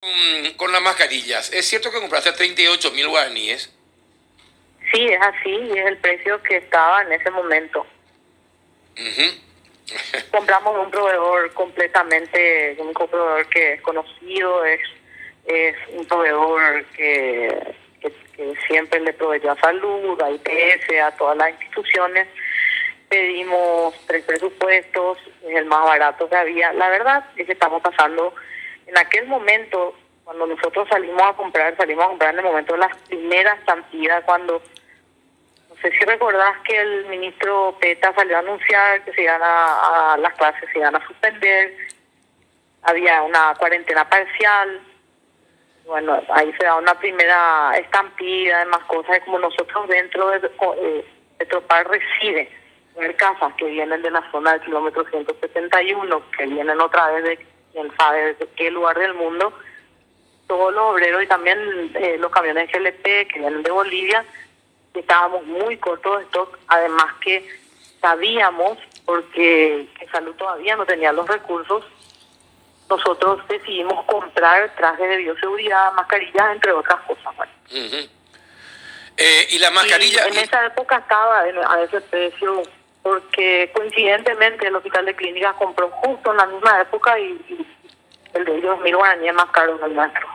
con, 0.00 0.52
con 0.56 0.72
las 0.72 0.82
mascarillas. 0.82 1.52
¿Es 1.52 1.66
cierto 1.66 1.90
que 1.90 2.00
compraste 2.00 2.30
a 2.30 2.34
38 2.34 2.92
mil 2.92 3.08
guaraníes? 3.08 3.72
Sí, 4.92 5.06
es 5.06 5.20
así 5.20 5.50
y 5.50 5.78
es 5.78 5.86
el 5.86 5.98
precio 5.98 6.42
que 6.42 6.56
estaba 6.56 7.02
en 7.02 7.12
ese 7.12 7.30
momento. 7.30 7.86
Compramos 10.30 10.84
un 10.84 10.90
proveedor 10.90 11.52
completamente, 11.54 12.76
un 12.78 12.92
proveedor 12.92 13.46
que 13.48 13.74
es 13.74 13.82
conocido, 13.82 14.64
es, 14.64 14.80
es 15.46 15.76
un 15.90 16.06
proveedor 16.06 16.84
que, 16.86 17.74
que, 18.00 18.12
que 18.36 18.54
siempre 18.66 19.00
le 19.00 19.12
proveyó 19.12 19.52
a 19.52 19.60
salud, 19.60 20.20
a 20.20 20.30
IPS, 20.30 20.90
a 21.02 21.10
todas 21.12 21.36
las 21.36 21.50
instituciones. 21.50 22.28
Pedimos 23.08 23.94
tres 24.06 24.24
presupuestos, 24.24 25.18
es 25.46 25.56
el 25.56 25.64
más 25.64 25.84
barato 25.84 26.28
que 26.28 26.36
había. 26.36 26.72
La 26.74 26.90
verdad 26.90 27.24
es 27.36 27.46
que 27.46 27.52
estamos 27.52 27.80
pasando, 27.82 28.34
en 28.88 28.96
aquel 28.96 29.26
momento, 29.26 29.94
cuando 30.24 30.46
nosotros 30.46 30.88
salimos 30.88 31.22
a 31.22 31.34
comprar, 31.34 31.76
salimos 31.76 32.04
a 32.04 32.08
comprar 32.08 32.32
en 32.32 32.40
el 32.40 32.46
momento 32.46 32.72
de 32.72 32.80
las 32.80 32.96
primeras 33.02 33.58
estampida, 33.58 34.22
cuando 34.22 34.62
no 35.68 35.76
sé 35.82 35.90
si 35.90 36.04
recordás 36.06 36.56
que 36.66 36.80
el 36.80 37.06
ministro 37.06 37.76
Peta 37.80 38.12
salió 38.14 38.36
a 38.36 38.40
anunciar 38.40 39.04
que 39.04 39.12
se 39.12 39.22
iban 39.22 39.40
a, 39.42 40.16
las 40.18 40.34
clases, 40.34 40.68
se 40.72 40.78
iban 40.78 40.96
a 40.96 41.06
suspender, 41.06 41.76
había 42.82 43.22
una 43.22 43.54
cuarentena 43.58 44.08
parcial, 44.08 44.80
bueno, 45.84 46.22
ahí 46.30 46.52
se 46.58 46.64
da 46.64 46.76
una 46.76 46.94
primera 46.94 47.72
estampida, 47.78 48.60
demás 48.60 48.84
cosas, 48.84 49.20
como 49.24 49.38
nosotros 49.38 49.88
dentro 49.88 50.28
de 50.30 50.50
eh, 50.82 51.04
Petropar 51.36 51.88
reside, 51.88 52.50
ver 52.96 53.16
casas 53.16 53.52
que 53.54 53.66
vienen 53.66 54.02
de 54.02 54.10
la 54.10 54.28
zona 54.30 54.52
del 54.52 54.62
kilómetro 54.62 55.04
171, 55.10 56.30
que 56.30 56.46
vienen 56.46 56.80
otra 56.80 57.10
vez 57.10 57.24
de 57.24 57.57
quién 57.72 57.90
sabe 57.96 58.34
de 58.34 58.48
qué 58.56 58.70
lugar 58.70 58.98
del 58.98 59.14
mundo, 59.14 59.52
todos 60.46 60.72
los 60.72 60.82
obreros 60.82 61.22
y 61.22 61.26
también 61.26 61.58
eh, 61.94 62.16
los 62.18 62.30
camiones 62.32 62.70
GLP 62.72 63.02
que 63.02 63.38
vienen 63.38 63.62
de 63.62 63.70
Bolivia, 63.70 64.24
estábamos 64.94 65.44
muy 65.44 65.76
cortos 65.76 66.18
de 66.18 66.24
stock, 66.24 66.58
además 66.68 67.12
que 67.20 67.46
sabíamos, 68.00 68.78
porque 69.04 69.86
que 69.98 70.08
Salud 70.08 70.34
todavía 70.36 70.76
no 70.76 70.86
tenía 70.86 71.12
los 71.12 71.26
recursos, 71.28 71.84
nosotros 72.88 73.46
decidimos 73.48 74.04
comprar 74.06 74.74
trajes 74.76 75.08
de 75.08 75.16
bioseguridad, 75.18 75.92
mascarillas, 75.92 76.52
entre 76.52 76.72
otras 76.72 77.00
cosas. 77.02 77.36
Bueno. 77.36 77.52
Eh, 79.16 79.46
y 79.50 79.58
la 79.58 79.70
mascarilla... 79.70 80.26
Y 80.28 80.32
en 80.38 80.38
esa 80.44 80.64
época 80.66 80.96
estaba 80.98 81.48
en- 81.48 81.58
a 81.58 81.82
ese 81.82 82.00
precio, 82.00 82.62
porque 83.08 83.70
coincidentemente 83.74 84.66
el 84.66 84.76
hospital 84.76 85.06
de 85.06 85.16
clínicas 85.16 85.54
compró 85.54 85.90
justo 85.90 86.30
en 86.30 86.36
la 86.36 86.46
misma 86.46 86.80
época 86.82 87.18
y, 87.18 87.24
y 87.48 87.66
el 88.34 88.44
de 88.44 88.56
ellos 88.56 88.78
mil 88.80 88.96
guaraníes 88.96 89.34
más 89.34 89.50
caro 89.50 89.78
que 89.78 89.86
el 89.86 89.94
nuestro. 89.94 90.26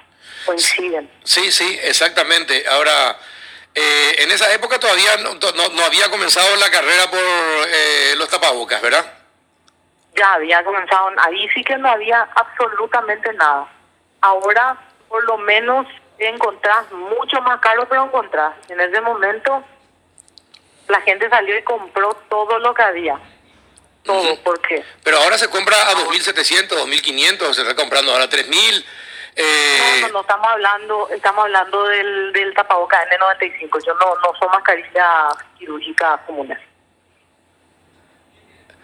Coinciden. 0.45 1.09
Sí, 1.23 1.51
sí, 1.51 1.79
exactamente. 1.83 2.65
Ahora, 2.67 3.15
eh, 3.75 4.15
en 4.19 4.31
esa 4.31 4.51
época 4.53 4.79
todavía 4.79 5.17
no, 5.17 5.35
no- 5.35 5.69
no 5.75 5.85
había 5.85 6.09
comenzado 6.09 6.55
la 6.55 6.69
carrera 6.71 7.09
por 7.11 7.19
eh, 7.19 8.15
los 8.17 8.27
tapabocas, 8.29 8.81
¿verdad? 8.81 9.05
Ya 10.15 10.33
había 10.33 10.63
comenzado, 10.63 11.09
ahí 11.17 11.47
sí 11.53 11.63
que 11.63 11.77
no 11.77 11.89
había 11.89 12.27
absolutamente 12.35 13.31
nada. 13.33 13.67
Ahora, 14.21 14.77
por 15.09 15.23
lo 15.25 15.37
menos, 15.37 15.85
encontrás 16.17 16.91
mucho 16.91 17.39
más 17.41 17.59
caro, 17.61 17.87
pero 17.89 18.05
encontrás. 18.05 18.53
En 18.69 18.79
ese 18.79 18.99
momento, 19.01 19.63
la 20.93 21.01
gente 21.01 21.27
salió 21.27 21.57
y 21.57 21.63
compró 21.63 22.13
todo 22.29 22.59
lo 22.59 22.73
que 22.73 22.83
había. 22.83 23.19
Todo, 24.03 24.33
Ujú. 24.33 24.43
¿por 24.43 24.61
qué? 24.61 24.83
Pero 25.03 25.17
ahora 25.17 25.37
se 25.39 25.49
compra 25.49 25.75
a 25.89 25.93
2.700, 25.93 26.67
2.500, 26.69 27.53
se 27.53 27.61
está 27.61 27.75
comprando 27.75 28.11
ahora 28.11 28.25
a 28.25 28.29
3.000. 28.29 28.85
Eh, 29.35 29.99
No, 30.01 30.07
no, 30.07 30.13
no, 30.13 30.21
estamos 30.21 30.47
hablando, 30.47 31.09
estamos 31.09 31.45
hablando 31.45 31.83
del, 31.87 32.31
del 32.33 32.53
tapaboca 32.53 32.97
N95. 33.09 33.85
Yo 33.85 33.93
no, 33.95 34.15
no 34.17 34.37
son 34.39 34.49
mascarillas 34.51 35.33
quirúrgicas 35.57 36.19
comunes. 36.27 36.59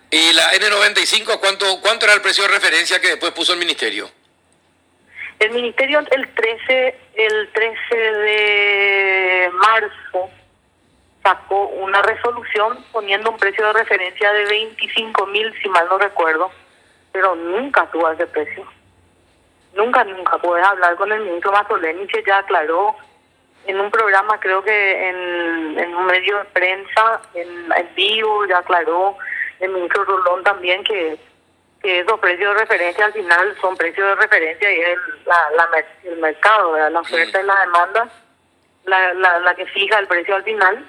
¿Y 0.10 0.34
la 0.34 0.52
N95 0.54 1.40
cuánto, 1.40 1.80
cuánto 1.82 2.06
era 2.06 2.16
el 2.16 2.22
precio 2.22 2.44
de 2.46 2.50
referencia 2.50 3.00
que 3.00 3.10
después 3.10 3.32
puso 3.34 3.54
el 3.54 3.60
ministerio? 3.60 4.10
El 5.38 5.52
ministerio 5.52 6.00
el 6.00 6.34
13, 6.34 7.00
el 7.14 7.50
13 7.54 7.96
de 7.96 9.52
marzo 9.54 10.32
sacó 11.24 11.68
una 11.68 12.02
resolución 12.02 12.84
poniendo 12.92 13.32
un 13.32 13.38
precio 13.38 13.66
de 13.68 13.74
referencia 13.74 14.32
de 14.32 14.46
25 14.46 15.26
mil, 15.28 15.54
si 15.62 15.70
mal 15.70 15.88
no 15.90 15.98
recuerdo, 15.98 16.52
pero 17.12 17.36
nunca 17.36 17.86
tuvo 17.92 18.10
ese 18.12 18.28
precio. 18.28 18.66
Nunca, 19.74 20.04
nunca. 20.04 20.38
Puedes 20.38 20.66
hablar 20.66 20.96
con 20.96 21.12
el 21.12 21.22
ministro 21.22 21.52
Mazzoleni 21.52 22.08
que 22.08 22.24
ya 22.26 22.40
aclaró 22.40 22.96
en 23.66 23.80
un 23.80 23.92
programa, 23.92 24.40
creo 24.40 24.64
que 24.64 25.10
en, 25.10 25.78
en 25.78 25.96
un 25.96 26.06
medio 26.06 26.40
de 26.40 26.46
prensa, 26.46 27.22
en, 27.34 27.72
en 27.72 27.96
vivo, 27.96 28.46
ya 28.46 28.60
aclaró 28.60 29.18
el 29.60 29.72
ministro 29.72 30.06
Rolón 30.06 30.44
también 30.44 30.84
que, 30.84 31.20
que 31.82 32.00
esos 32.00 32.20
precios 32.20 32.54
de 32.54 32.62
referencia 32.62 33.06
al 33.06 33.14
final 33.14 33.56
son 33.62 33.76
precios 33.76 34.08
de 34.08 34.16
referencia 34.16 34.72
y 34.72 34.80
es 34.80 34.88
el, 34.88 35.00
la, 35.26 35.52
la 35.52 35.86
el 36.04 36.18
mercado, 36.18 36.72
¿verdad? 36.72 36.92
la 36.92 37.00
oferta 37.02 37.42
y 37.42 37.46
la 37.46 37.60
demanda, 37.60 38.10
la, 38.86 39.14
la, 39.14 39.40
la 39.40 39.56
que 39.56 39.66
fija 39.68 40.00
el 40.00 40.08
precio 40.08 40.36
al 40.36 40.44
final. 40.44 40.86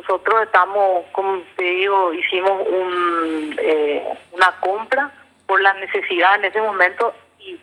Nosotros 0.00 0.42
estamos, 0.44 1.04
como 1.12 1.42
te 1.56 1.64
digo, 1.64 2.12
hicimos 2.14 2.66
un, 2.68 3.56
eh, 3.60 4.04
una 4.32 4.54
compra 4.60 5.10
por 5.46 5.60
la 5.60 5.74
necesidad 5.74 6.36
en 6.36 6.44
ese 6.44 6.60
momento 6.60 7.14
y 7.40 7.58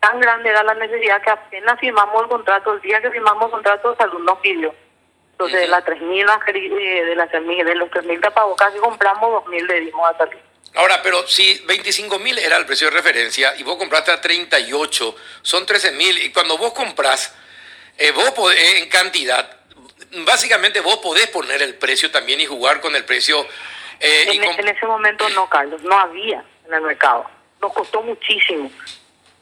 tan 0.00 0.18
grande 0.20 0.50
era 0.50 0.64
la 0.64 0.74
necesidad 0.74 1.22
que 1.22 1.30
apenas 1.30 1.78
firmamos 1.78 2.22
el 2.22 2.28
contrato, 2.28 2.72
el 2.74 2.80
día 2.80 3.00
que 3.00 3.10
firmamos 3.10 3.44
el 3.44 3.50
contrato, 3.52 3.94
Salud 3.96 4.18
nos 4.24 4.38
pidió. 4.40 4.74
Entonces, 5.32 5.60
de 5.60 5.68
las 5.68 5.84
3.000 5.84 6.26
mascari- 6.26 6.72
eh, 6.76 7.04
de 7.04 7.14
las 7.14 7.30
3.000 7.30 7.64
de 7.64 7.74
los 7.76 7.88
3.000 7.90 8.20
tapabocas 8.20 8.72
que 8.72 8.78
compramos, 8.80 9.44
2.000 9.44 9.66
le 9.66 9.80
dimos 9.82 10.10
a 10.10 10.16
Salud. 10.18 10.40
Ahora, 10.74 11.00
pero 11.02 11.26
si 11.28 11.62
25.000 11.66 12.38
era 12.38 12.56
el 12.56 12.66
precio 12.66 12.88
de 12.90 12.96
referencia 12.96 13.54
y 13.56 13.62
vos 13.62 13.76
compraste 13.76 14.10
a 14.10 14.20
38, 14.20 15.14
son 15.42 15.64
13.000. 15.66 16.24
Y 16.24 16.32
cuando 16.32 16.58
vos 16.58 16.72
comprás, 16.72 17.34
eh, 17.96 18.10
vos 18.12 18.30
podés, 18.32 18.58
eh, 18.58 18.78
en 18.82 18.88
cantidad, 18.88 19.55
básicamente 20.24 20.80
vos 20.80 20.96
podés 20.98 21.28
poner 21.28 21.62
el 21.62 21.74
precio 21.74 22.10
también 22.10 22.40
y 22.40 22.46
jugar 22.46 22.80
con 22.80 22.94
el 22.94 23.04
precio. 23.04 23.46
eh, 24.00 24.28
y 24.32 24.36
En, 24.38 24.44
en 24.44 24.68
ese 24.68 24.86
momento 24.86 25.28
no, 25.30 25.48
Carlos, 25.48 25.82
no 25.82 25.98
había 25.98 26.44
en 26.66 26.74
el 26.74 26.80
mercado. 26.82 27.26
Nos 27.60 27.72
costó 27.72 28.02
muchísimo. 28.02 28.70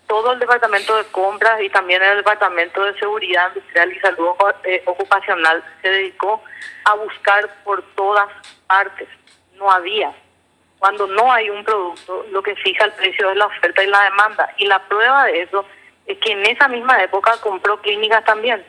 Todo 0.06 0.32
el 0.32 0.38
departamento 0.38 0.96
de 0.96 1.04
compras 1.06 1.60
y 1.62 1.70
también 1.70 2.02
el 2.02 2.18
departamento 2.18 2.84
de 2.84 2.98
seguridad 2.98 3.48
industrial 3.48 3.92
y 3.92 4.00
salud 4.00 4.28
eh, 4.64 4.82
ocupacional 4.86 5.64
se 5.80 5.88
dedicó 5.88 6.42
a 6.84 6.94
buscar 6.94 7.48
por 7.64 7.82
todas 7.94 8.28
partes. 8.66 9.08
No 9.54 9.70
había. 9.70 10.12
Cuando 10.78 11.06
no 11.06 11.32
hay 11.32 11.48
un 11.48 11.64
producto, 11.64 12.26
lo 12.30 12.42
que 12.42 12.54
fija 12.56 12.84
el 12.84 12.92
precio 12.92 13.30
es 13.30 13.36
la 13.36 13.46
oferta 13.46 13.82
y 13.82 13.86
la 13.86 14.02
demanda. 14.04 14.52
Y 14.58 14.66
la 14.66 14.78
prueba 14.80 15.24
de 15.24 15.42
eso 15.42 15.64
es 16.06 16.18
que 16.18 16.32
en 16.32 16.44
esa 16.44 16.68
misma 16.68 17.02
época 17.02 17.38
compró 17.40 17.80
clínicas 17.80 18.22
también. 18.24 18.62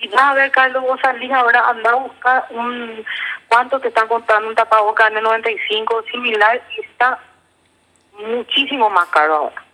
Y 0.00 0.08
vas 0.08 0.22
a 0.22 0.34
ver, 0.34 0.50
Carlos, 0.50 0.82
vos 0.82 1.00
salís 1.00 1.30
ahora, 1.32 1.68
anda 1.68 1.90
a 1.90 1.94
buscar 1.94 2.46
un 2.50 3.04
cuánto 3.48 3.80
te 3.80 3.88
están 3.88 4.06
contando 4.08 4.48
un 4.48 4.54
tapaboca 4.54 5.10
N95 5.10 6.10
similar 6.10 6.62
y 6.76 6.80
está 6.82 7.18
muchísimo 8.12 8.90
más 8.90 9.08
caro 9.08 9.34
ahora. 9.34 9.64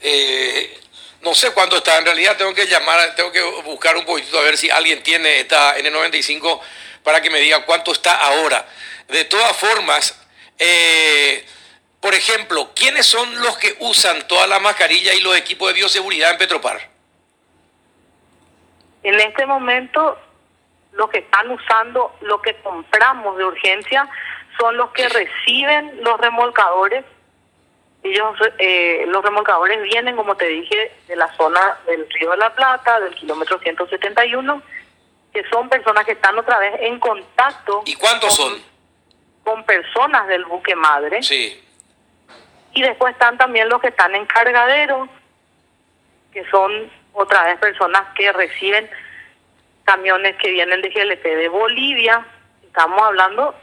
eh, 0.00 0.80
no 1.22 1.34
sé 1.34 1.50
cuánto 1.52 1.76
está. 1.78 1.98
En 1.98 2.04
realidad 2.04 2.36
tengo 2.36 2.54
que 2.54 2.66
llamar, 2.66 3.14
tengo 3.14 3.32
que 3.32 3.42
buscar 3.64 3.96
un 3.96 4.04
poquito 4.04 4.38
a 4.38 4.42
ver 4.42 4.56
si 4.56 4.70
alguien 4.70 5.02
tiene 5.02 5.40
esta 5.40 5.76
N95 5.78 6.60
para 7.02 7.20
que 7.20 7.30
me 7.30 7.40
diga 7.40 7.64
cuánto 7.64 7.92
está 7.92 8.14
ahora. 8.16 8.66
De 9.08 9.24
todas 9.24 9.56
formas, 9.56 10.14
eh, 10.58 11.44
por 12.00 12.14
ejemplo, 12.14 12.70
¿quiénes 12.74 13.06
son 13.06 13.40
los 13.40 13.58
que 13.58 13.76
usan 13.80 14.28
toda 14.28 14.46
la 14.46 14.60
mascarilla 14.60 15.14
y 15.14 15.20
los 15.20 15.36
equipos 15.36 15.68
de 15.68 15.74
bioseguridad 15.74 16.30
en 16.32 16.38
Petropar? 16.38 16.97
En 19.02 19.14
este 19.20 19.46
momento, 19.46 20.18
lo 20.92 21.08
que 21.08 21.18
están 21.18 21.50
usando, 21.50 22.14
lo 22.20 22.42
que 22.42 22.56
compramos 22.56 23.36
de 23.36 23.44
urgencia, 23.44 24.08
son 24.58 24.76
los 24.76 24.90
que 24.90 25.08
reciben 25.08 26.02
los 26.02 26.20
remolcadores. 26.20 27.04
Ellos, 28.02 28.36
eh, 28.58 29.04
los 29.08 29.24
remolcadores 29.24 29.82
vienen, 29.82 30.16
como 30.16 30.36
te 30.36 30.46
dije, 30.46 30.92
de 31.06 31.16
la 31.16 31.32
zona 31.36 31.78
del 31.86 32.08
Río 32.10 32.30
de 32.32 32.36
la 32.38 32.54
Plata, 32.54 33.00
del 33.00 33.14
kilómetro 33.14 33.58
171, 33.58 34.62
que 35.32 35.44
son 35.50 35.68
personas 35.68 36.04
que 36.04 36.12
están 36.12 36.38
otra 36.38 36.58
vez 36.58 36.74
en 36.80 36.98
contacto 36.98 37.82
¿Y 37.84 37.94
cuántos 37.94 38.36
con, 38.36 38.50
son? 38.50 38.62
con 39.44 39.64
personas 39.64 40.26
del 40.28 40.44
buque 40.44 40.74
madre. 40.74 41.22
Sí. 41.22 41.62
Y 42.74 42.82
después 42.82 43.12
están 43.12 43.36
también 43.38 43.68
los 43.68 43.80
que 43.80 43.88
están 43.88 44.14
en 44.14 44.26
cargadero, 44.26 45.08
que 46.32 46.44
son 46.50 46.90
otra 47.18 47.42
vez 47.44 47.58
personas 47.58 48.02
que 48.14 48.30
reciben 48.32 48.88
camiones 49.84 50.36
que 50.36 50.50
vienen 50.50 50.80
de 50.82 50.88
GLP 50.90 51.22
de 51.24 51.48
Bolivia. 51.48 52.24
Estamos 52.62 53.02
hablando 53.02 53.54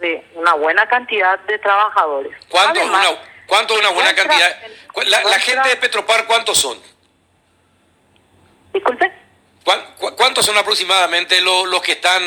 de 0.00 0.24
una 0.34 0.54
buena 0.54 0.88
cantidad 0.88 1.38
de 1.40 1.58
trabajadores. 1.58 2.32
¿Cuántos? 2.48 2.82
Además, 2.82 3.08
Una- 3.10 3.18
¿Cuánto 3.46 3.74
es 3.74 3.80
una 3.80 3.90
buena 3.90 4.12
cantidad? 4.14 4.56
La, 5.06 5.38
gente 5.38 5.68
de 5.68 5.76
Petropar, 5.76 6.26
¿cuántos 6.26 6.58
son? 6.58 6.78
Disculpe. 8.72 9.12
¿Cuántos 10.16 10.44
son 10.44 10.56
aproximadamente 10.58 11.40
los, 11.40 11.66
los 11.68 11.80
que 11.80 11.92
están 11.92 12.22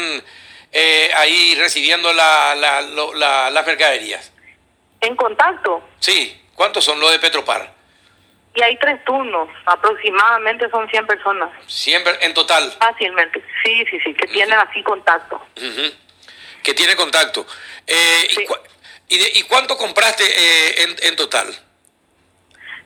eh, 0.72 1.12
ahí 1.16 1.56
recibiendo 1.56 2.14
la, 2.14 2.56
la, 2.56 3.50
las 3.50 3.66
mercaderías? 3.66 4.32
¿En 5.02 5.16
contacto? 5.18 5.84
Sí, 6.00 6.42
¿cuántos 6.56 6.86
son 6.86 7.00
los 7.02 7.12
de 7.12 7.20
Petropar? 7.20 7.74
Y 8.56 8.62
hay 8.62 8.78
tres 8.78 9.04
turnos, 9.06 9.48
aproximadamente 9.66 10.70
son 10.70 10.90
100 10.90 11.08
personas. 11.08 11.50
¿100 11.68 12.18
en 12.22 12.34
total? 12.34 12.72
Fácilmente, 12.80 13.44
sí, 13.64 13.86
sí, 13.90 14.00
sí, 14.04 14.14
que 14.14 14.28
tienen 14.28 14.58
así 14.58 14.82
contacto. 14.84 15.40
Que 16.64 16.74
tiene 16.74 16.96
contacto. 16.96 17.46
Eh, 17.86 18.28
y, 19.08 19.44
cuánto 19.44 19.78
compraste 19.78 20.24
eh, 20.24 20.84
en, 20.84 20.96
en, 21.04 21.16
total? 21.16 21.48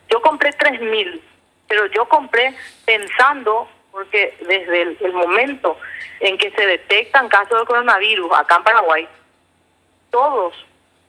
Yo 0.10 0.21
compré 0.21 0.51
3.000, 0.51 1.21
pero 1.68 1.88
yo 1.88 2.07
compré 2.07 2.56
pensando, 2.86 3.69
porque 3.92 4.38
desde 4.42 4.81
el 4.81 5.13
momento 5.13 5.77
en 6.19 6.38
que 6.38 6.51
se 6.51 6.65
detectan 6.65 7.30
casos 7.30 7.60
de 7.60 7.65
coronavirus 7.65 8.31
acá 8.33 8.57
en 8.57 8.63
Paraguay, 8.63 9.07
todos 10.12 10.54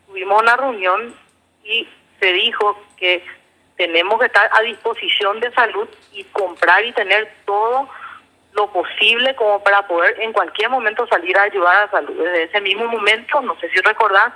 tuvimos 0.07 0.43
una 0.43 0.57
reunión 0.57 1.15
y 1.63 1.89
se 2.21 2.33
dijo 2.33 2.83
que 2.97 3.25
tenemos 3.77 4.19
que 4.21 4.27
estar 4.27 4.49
a 4.53 4.63
disposición 4.63 5.41
de 5.41 5.53
salud 5.53 5.89
y 6.13 6.25
comprar 6.25 6.85
y 6.85 6.93
tener 6.93 7.33
todo 7.45 7.89
lo 8.53 8.71
posible 8.73 9.35
como 9.35 9.63
para 9.65 9.87
poder 9.87 10.21
en 10.21 10.33
cualquier 10.33 10.71
momento 10.71 11.07
salir 11.09 11.37
a 11.37 11.43
ayudar 11.43 11.77
a 11.77 11.81
la 11.87 11.91
salud. 11.91 12.17
Desde 12.17 12.45
ese 12.45 12.61
mismo 12.61 12.87
momento, 12.87 13.41
no 13.41 13.59
sé 13.59 13.69
si 13.71 13.81
recordás, 13.81 14.33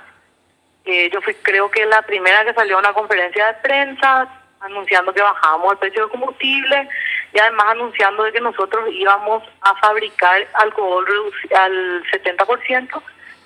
eh, 0.85 1.09
yo 1.11 1.21
fui 1.21 1.33
creo 1.35 1.71
que 1.71 1.85
la 1.85 2.01
primera 2.01 2.43
que 2.43 2.53
salió 2.53 2.75
a 2.75 2.79
una 2.79 2.93
conferencia 2.93 3.47
de 3.47 3.53
prensa 3.55 4.27
anunciando 4.61 5.13
que 5.13 5.21
bajábamos 5.21 5.73
el 5.73 5.77
precio 5.77 6.01
del 6.01 6.11
combustible 6.11 6.89
y 7.33 7.39
además 7.39 7.67
anunciando 7.69 8.23
de 8.23 8.33
que 8.33 8.41
nosotros 8.41 8.89
íbamos 8.91 9.43
a 9.61 9.75
fabricar 9.75 10.47
alcohol 10.53 11.05
al 11.55 12.03
70% 12.11 13.01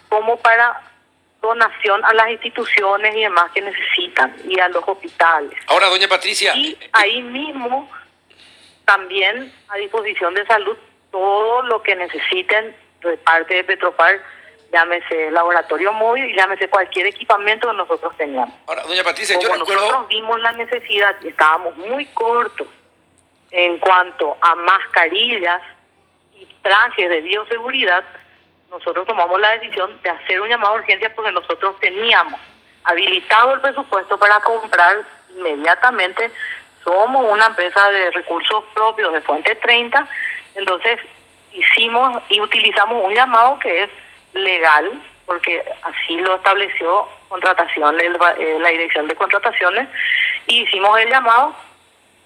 como 0.09 0.37
para 0.37 0.81
donación 1.43 2.03
a 2.05 2.13
las 2.13 2.29
instituciones 2.31 3.15
y 3.15 3.21
demás 3.21 3.51
que 3.53 3.61
necesitan 3.61 4.35
y 4.47 4.59
a 4.59 4.69
los 4.69 4.83
hospitales. 4.87 5.53
Ahora, 5.67 5.89
doña 5.89 6.07
Patricia. 6.07 6.55
Y 6.55 6.75
ahí 6.93 7.21
mismo 7.21 7.89
también 8.85 9.53
a 9.67 9.77
disposición 9.77 10.33
de 10.33 10.45
salud 10.45 10.77
todo 11.11 11.61
lo 11.63 11.83
que 11.83 11.95
necesiten 11.95 12.75
de 13.03 13.17
parte 13.17 13.53
de 13.53 13.63
Petropar, 13.63 14.19
llámese 14.71 15.29
laboratorio 15.29 15.93
móvil, 15.93 16.35
llámese 16.35 16.67
cualquier 16.67 17.05
equipamiento 17.07 17.69
que 17.69 17.77
nosotros 17.77 18.17
teníamos. 18.17 18.55
Ahora, 18.65 18.83
doña 18.83 19.03
Patricia, 19.03 19.37
yo 19.39 19.53
recuerdo... 19.53 19.81
nosotros 19.81 20.07
vimos 20.07 20.39
la 20.41 20.53
necesidad 20.53 21.15
y 21.21 21.27
estábamos 21.27 21.77
muy 21.77 22.05
cortos 22.07 22.67
en 23.51 23.77
cuanto 23.77 24.35
a 24.41 24.55
mascarillas 24.55 25.61
y 26.33 26.47
trajes 26.63 27.09
de 27.09 27.21
bioseguridad, 27.21 28.03
nosotros 28.73 29.05
tomamos 29.05 29.39
la 29.39 29.51
decisión 29.51 30.01
de 30.01 30.09
hacer 30.09 30.41
un 30.41 30.49
llamado 30.49 30.73
de 30.73 30.79
urgencia 30.79 31.13
porque 31.15 31.31
nosotros 31.31 31.79
teníamos 31.79 32.39
habilitado 32.83 33.53
el 33.53 33.61
presupuesto 33.61 34.17
para 34.17 34.39
comprar 34.39 35.03
inmediatamente. 35.37 36.31
Somos 36.83 37.31
una 37.31 37.45
empresa 37.45 37.89
de 37.91 38.11
recursos 38.11 38.63
propios 38.73 39.13
de 39.13 39.21
Fuente 39.21 39.55
30, 39.55 40.07
entonces 40.55 40.99
hicimos 41.53 42.21
y 42.29 42.41
utilizamos 42.41 43.05
un 43.05 43.13
llamado 43.13 43.59
que 43.59 43.83
es 43.83 43.89
legal, 44.33 44.91
porque 45.27 45.63
así 45.83 46.17
lo 46.17 46.35
estableció 46.35 47.07
contratación, 47.29 47.99
eh, 47.99 48.57
la 48.59 48.69
dirección 48.69 49.07
de 49.07 49.15
contrataciones, 49.15 49.87
y 50.47 50.63
hicimos 50.63 50.99
el 50.99 51.09
llamado 51.09 51.55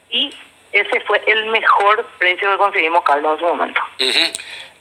y 0.10 0.34
ese 0.77 1.01
fue 1.01 1.21
el 1.27 1.45
mejor 1.47 2.06
precio 2.18 2.51
que 2.51 2.57
conseguimos, 2.57 3.03
Carlos, 3.03 3.33
en 3.33 3.39
su 3.39 3.45
momento. 3.45 3.81
Es 3.97 4.31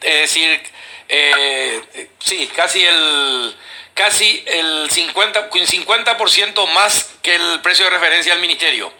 decir, 0.00 0.60
eh, 1.08 2.08
sí, 2.18 2.50
casi 2.54 2.84
el 2.84 3.54
casi 3.96 4.44
el 4.46 4.90
50, 4.90 5.50
50% 5.50 6.66
más 6.74 7.18
que 7.22 7.34
el 7.34 7.60
precio 7.62 7.86
de 7.86 7.92
referencia 7.92 8.34
al 8.34 8.40
ministerio. 8.40 8.92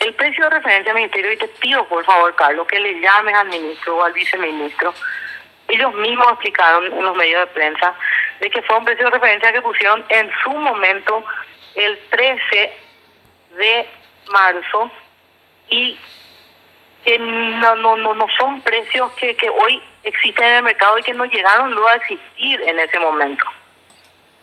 El 0.00 0.12
precio 0.14 0.44
de 0.44 0.50
referencia 0.50 0.92
al 0.92 0.98
ministerio, 0.98 1.32
y 1.32 1.38
te 1.38 1.48
pido 1.48 1.88
por 1.88 2.04
favor, 2.04 2.34
Carlos, 2.36 2.66
que 2.66 2.78
le 2.78 3.00
llames 3.00 3.34
al 3.34 3.48
ministro 3.48 3.96
o 3.96 4.04
al 4.04 4.12
viceministro. 4.12 4.92
Ellos 5.68 5.94
mismos 5.94 6.26
explicaron 6.32 6.92
en 6.92 7.02
los 7.02 7.16
medios 7.16 7.40
de 7.40 7.46
prensa 7.54 7.94
de 8.40 8.50
que 8.50 8.60
fue 8.62 8.76
un 8.76 8.84
precio 8.84 9.06
de 9.06 9.12
referencia 9.12 9.50
que 9.50 9.62
pusieron 9.62 10.04
en 10.10 10.30
su 10.42 10.50
momento 10.50 11.24
el 11.74 11.98
13 12.10 12.72
de 13.56 13.88
marzo 14.30 14.90
y 15.68 15.98
que 17.04 17.18
no, 17.18 17.76
no, 17.76 17.96
no, 17.96 18.14
no 18.14 18.26
son 18.38 18.60
precios 18.62 19.12
que, 19.12 19.36
que 19.36 19.50
hoy 19.50 19.82
existen 20.02 20.44
en 20.44 20.54
el 20.54 20.62
mercado 20.62 20.98
y 20.98 21.02
que 21.02 21.14
no 21.14 21.24
llegaron 21.26 21.72
luego 21.72 21.88
a 21.88 21.96
existir 21.96 22.60
en 22.62 22.78
ese 22.78 22.98
momento. 22.98 23.44